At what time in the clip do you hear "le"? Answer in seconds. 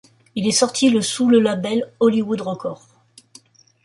0.89-1.01, 1.29-1.39